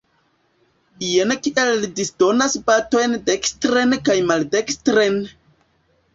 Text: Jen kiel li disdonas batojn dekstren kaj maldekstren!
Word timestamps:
Jen 1.07 1.33
kiel 1.47 1.69
li 1.83 1.89
disdonas 1.99 2.57
batojn 2.71 3.15
dekstren 3.29 3.95
kaj 4.09 4.19
maldekstren! 4.33 5.23